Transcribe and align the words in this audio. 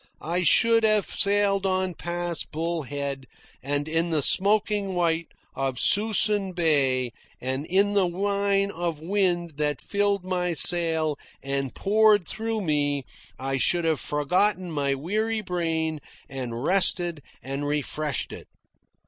I 0.23 0.41
should 0.41 0.83
have 0.83 1.05
sailed 1.05 1.63
on 1.67 1.93
past 1.93 2.49
Bull 2.51 2.81
Head, 2.81 3.27
and 3.61 3.87
in 3.87 4.09
the 4.09 4.23
smoking 4.23 4.95
white 4.95 5.27
of 5.53 5.77
Suisun 5.77 6.53
Bay, 6.55 7.11
and 7.39 7.67
in 7.67 7.93
the 7.93 8.07
wine 8.07 8.71
of 8.71 8.99
wind 8.99 9.57
that 9.57 9.79
filled 9.79 10.25
my 10.25 10.53
sail 10.53 11.19
and 11.43 11.75
poured 11.75 12.27
through 12.27 12.61
me, 12.61 13.05
I 13.37 13.57
should 13.57 13.85
have 13.85 13.99
forgotten 13.99 14.71
my 14.71 14.95
weary 14.95 15.41
brain 15.41 15.99
and 16.27 16.63
rested 16.63 17.21
and 17.43 17.67
refreshed 17.67 18.33
it. 18.33 18.47